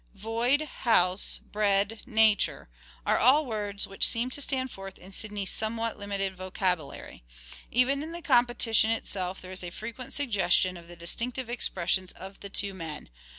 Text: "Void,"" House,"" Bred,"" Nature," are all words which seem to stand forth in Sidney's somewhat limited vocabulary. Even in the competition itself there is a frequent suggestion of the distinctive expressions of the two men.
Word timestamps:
"Void,"" 0.15 0.61
House,"" 0.87 1.39
Bred,"" 1.51 2.01
Nature," 2.07 2.69
are 3.05 3.19
all 3.19 3.45
words 3.45 3.85
which 3.85 4.07
seem 4.07 4.31
to 4.31 4.41
stand 4.41 4.71
forth 4.71 4.97
in 4.97 5.11
Sidney's 5.11 5.51
somewhat 5.51 5.99
limited 5.99 6.35
vocabulary. 6.35 7.23
Even 7.69 8.01
in 8.01 8.11
the 8.11 8.23
competition 8.23 8.89
itself 8.89 9.39
there 9.41 9.51
is 9.51 9.63
a 9.63 9.69
frequent 9.69 10.11
suggestion 10.11 10.75
of 10.75 10.87
the 10.87 10.95
distinctive 10.95 11.51
expressions 11.51 12.13
of 12.13 12.39
the 12.39 12.49
two 12.49 12.73
men. 12.73 13.11